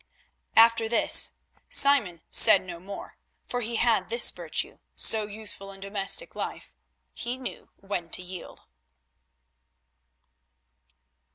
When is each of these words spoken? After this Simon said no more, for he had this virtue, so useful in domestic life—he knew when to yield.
After 0.55 0.89
this 0.89 1.33
Simon 1.69 2.23
said 2.31 2.63
no 2.63 2.79
more, 2.79 3.19
for 3.45 3.61
he 3.61 3.75
had 3.75 4.09
this 4.09 4.31
virtue, 4.31 4.79
so 4.95 5.27
useful 5.27 5.71
in 5.71 5.79
domestic 5.79 6.33
life—he 6.33 7.37
knew 7.37 7.69
when 7.75 8.09
to 8.09 8.23
yield. 8.23 8.63